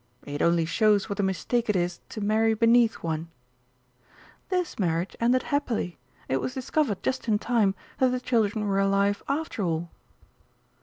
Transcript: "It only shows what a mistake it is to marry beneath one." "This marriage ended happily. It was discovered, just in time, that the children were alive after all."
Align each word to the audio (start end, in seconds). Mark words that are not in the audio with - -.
"It 0.25 0.41
only 0.41 0.65
shows 0.65 1.09
what 1.09 1.19
a 1.19 1.21
mistake 1.21 1.69
it 1.69 1.75
is 1.75 1.99
to 2.09 2.21
marry 2.21 2.55
beneath 2.55 3.03
one." 3.03 3.27
"This 4.49 4.79
marriage 4.79 5.15
ended 5.19 5.43
happily. 5.53 5.99
It 6.27 6.41
was 6.41 6.55
discovered, 6.55 7.03
just 7.03 7.27
in 7.27 7.37
time, 7.37 7.75
that 7.99 8.09
the 8.09 8.19
children 8.19 8.65
were 8.65 8.79
alive 8.79 9.21
after 9.29 9.61
all." 9.61 9.91